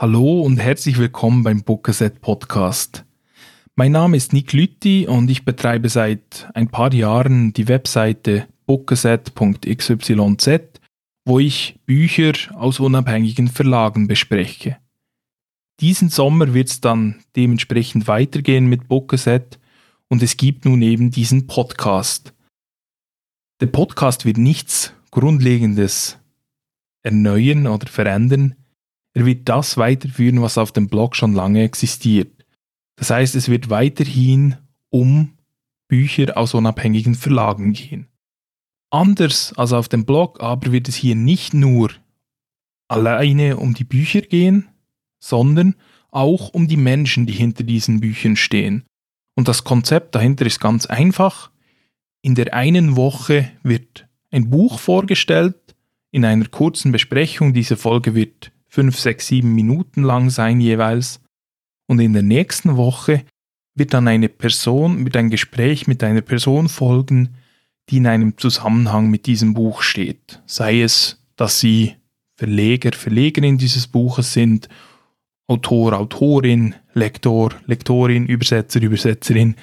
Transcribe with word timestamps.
Hallo 0.00 0.40
und 0.40 0.56
herzlich 0.56 0.96
willkommen 0.96 1.42
beim 1.42 1.62
Bookerset 1.62 2.22
Podcast. 2.22 3.04
Mein 3.76 3.92
Name 3.92 4.16
ist 4.16 4.32
Nick 4.32 4.54
Lütti 4.54 5.06
und 5.06 5.30
ich 5.30 5.44
betreibe 5.44 5.90
seit 5.90 6.48
ein 6.54 6.70
paar 6.70 6.94
Jahren 6.94 7.52
die 7.52 7.68
Webseite 7.68 8.48
bookerset.xyz, 8.64 10.10
wo 11.26 11.38
ich 11.38 11.78
Bücher 11.84 12.32
aus 12.54 12.80
unabhängigen 12.80 13.48
Verlagen 13.48 14.08
bespreche. 14.08 14.78
Diesen 15.80 16.08
Sommer 16.08 16.54
wird 16.54 16.70
es 16.70 16.80
dann 16.80 17.22
dementsprechend 17.36 18.08
weitergehen 18.08 18.68
mit 18.68 18.88
Bookerset 18.88 19.58
und 20.08 20.22
es 20.22 20.38
gibt 20.38 20.64
nun 20.64 20.80
eben 20.80 21.10
diesen 21.10 21.46
Podcast. 21.46 22.32
Der 23.60 23.66
Podcast 23.66 24.24
wird 24.24 24.38
nichts 24.38 24.94
Grundlegendes 25.10 26.18
erneuern 27.02 27.66
oder 27.66 27.86
verändern, 27.86 28.54
er 29.14 29.26
wird 29.26 29.48
das 29.48 29.76
weiterführen, 29.76 30.42
was 30.42 30.58
auf 30.58 30.72
dem 30.72 30.88
Blog 30.88 31.16
schon 31.16 31.32
lange 31.32 31.62
existiert. 31.62 32.44
Das 32.96 33.10
heißt, 33.10 33.34
es 33.34 33.48
wird 33.48 33.70
weiterhin 33.70 34.56
um 34.90 35.32
Bücher 35.88 36.36
aus 36.36 36.54
unabhängigen 36.54 37.14
Verlagen 37.14 37.72
gehen. 37.72 38.06
Anders 38.90 39.52
als 39.56 39.72
auf 39.72 39.88
dem 39.88 40.04
Blog 40.04 40.40
aber 40.40 40.72
wird 40.72 40.88
es 40.88 40.96
hier 40.96 41.14
nicht 41.14 41.54
nur 41.54 41.90
alleine 42.88 43.56
um 43.56 43.74
die 43.74 43.84
Bücher 43.84 44.20
gehen, 44.20 44.68
sondern 45.20 45.76
auch 46.10 46.48
um 46.50 46.66
die 46.66 46.76
Menschen, 46.76 47.26
die 47.26 47.32
hinter 47.32 47.62
diesen 47.62 48.00
Büchern 48.00 48.36
stehen. 48.36 48.84
Und 49.36 49.48
das 49.48 49.64
Konzept 49.64 50.14
dahinter 50.14 50.44
ist 50.44 50.60
ganz 50.60 50.86
einfach. 50.86 51.50
In 52.22 52.34
der 52.34 52.52
einen 52.52 52.96
Woche 52.96 53.50
wird 53.62 54.08
ein 54.30 54.50
Buch 54.50 54.78
vorgestellt, 54.78 55.56
in 56.10 56.24
einer 56.24 56.46
kurzen 56.46 56.92
Besprechung. 56.92 57.54
Diese 57.54 57.76
Folge 57.76 58.14
wird 58.14 58.52
fünf, 58.70 58.98
sechs, 58.98 59.26
sieben 59.26 59.54
Minuten 59.54 60.02
lang 60.02 60.30
sein 60.30 60.60
jeweils. 60.60 61.20
Und 61.86 61.98
in 61.98 62.12
der 62.12 62.22
nächsten 62.22 62.76
Woche 62.76 63.24
wird 63.74 63.92
dann 63.92 64.08
eine 64.08 64.28
Person, 64.28 65.04
wird 65.04 65.16
ein 65.16 65.28
Gespräch 65.28 65.86
mit 65.86 66.02
einer 66.04 66.20
Person 66.22 66.68
folgen, 66.68 67.34
die 67.88 67.96
in 67.96 68.06
einem 68.06 68.38
Zusammenhang 68.38 69.10
mit 69.10 69.26
diesem 69.26 69.54
Buch 69.54 69.82
steht. 69.82 70.40
Sei 70.46 70.82
es, 70.82 71.22
dass 71.36 71.58
sie 71.58 71.96
Verleger, 72.36 72.92
Verlegerin 72.92 73.58
dieses 73.58 73.88
Buches 73.88 74.32
sind, 74.32 74.68
Autor, 75.48 75.94
Autorin, 75.94 76.76
Lektor, 76.94 77.54
Lektorin, 77.66 78.26
Übersetzer, 78.26 78.80
Übersetzerin. 78.80 79.56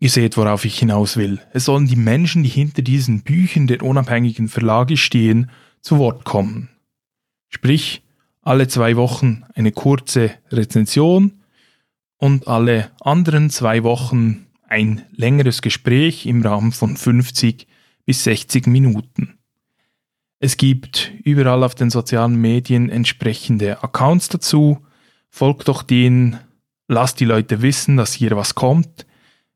Ihr 0.00 0.10
seht, 0.10 0.36
worauf 0.36 0.64
ich 0.64 0.78
hinaus 0.78 1.16
will. 1.16 1.40
Es 1.52 1.66
sollen 1.66 1.86
die 1.86 1.96
Menschen, 1.96 2.42
die 2.42 2.48
hinter 2.48 2.82
diesen 2.82 3.22
Büchern 3.22 3.68
der 3.68 3.82
unabhängigen 3.82 4.48
Verlage 4.48 4.96
stehen, 4.96 5.50
zu 5.80 5.98
Wort 5.98 6.24
kommen. 6.24 6.68
Sprich, 7.48 8.02
alle 8.42 8.68
zwei 8.68 8.96
Wochen 8.96 9.44
eine 9.54 9.72
kurze 9.72 10.30
Rezension 10.50 11.42
und 12.16 12.48
alle 12.48 12.90
anderen 13.00 13.50
zwei 13.50 13.82
Wochen 13.84 14.46
ein 14.68 15.04
längeres 15.12 15.62
Gespräch 15.62 16.26
im 16.26 16.42
Rahmen 16.42 16.72
von 16.72 16.96
50 16.96 17.66
bis 18.04 18.24
60 18.24 18.66
Minuten. 18.66 19.38
Es 20.40 20.56
gibt 20.56 21.12
überall 21.24 21.64
auf 21.64 21.74
den 21.74 21.90
sozialen 21.90 22.36
Medien 22.36 22.90
entsprechende 22.90 23.82
Accounts 23.82 24.28
dazu. 24.28 24.78
Folgt 25.30 25.68
doch 25.68 25.82
denen, 25.82 26.38
lasst 26.86 27.20
die 27.20 27.24
Leute 27.24 27.60
wissen, 27.62 27.96
dass 27.96 28.12
hier 28.12 28.36
was 28.36 28.54
kommt. 28.54 29.06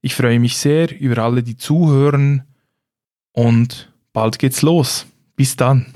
Ich 0.00 0.14
freue 0.14 0.38
mich 0.38 0.56
sehr 0.56 0.96
über 0.98 1.18
alle, 1.24 1.42
die 1.42 1.56
zuhören 1.56 2.44
und 3.32 3.92
bald 4.12 4.38
geht's 4.38 4.62
los. 4.62 5.06
Bis 5.34 5.56
dann. 5.56 5.86